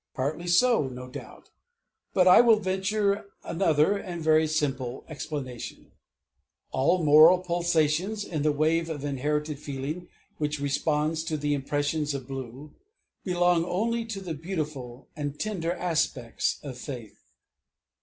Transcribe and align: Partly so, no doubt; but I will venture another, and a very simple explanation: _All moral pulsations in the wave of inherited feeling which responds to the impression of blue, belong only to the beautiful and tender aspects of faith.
Partly 0.15 0.47
so, 0.47 0.87
no 0.87 1.07
doubt; 1.07 1.51
but 2.11 2.27
I 2.27 2.41
will 2.41 2.55
venture 2.59 3.29
another, 3.43 3.95
and 3.95 4.19
a 4.19 4.23
very 4.23 4.47
simple 4.47 5.05
explanation: 5.07 5.91
_All 6.73 7.05
moral 7.05 7.37
pulsations 7.37 8.25
in 8.25 8.41
the 8.41 8.51
wave 8.51 8.89
of 8.89 9.05
inherited 9.05 9.59
feeling 9.59 10.07
which 10.37 10.59
responds 10.59 11.23
to 11.25 11.37
the 11.37 11.53
impression 11.53 12.07
of 12.15 12.27
blue, 12.27 12.73
belong 13.23 13.63
only 13.63 14.03
to 14.05 14.21
the 14.21 14.33
beautiful 14.33 15.07
and 15.15 15.39
tender 15.39 15.71
aspects 15.73 16.57
of 16.63 16.79
faith. 16.79 17.19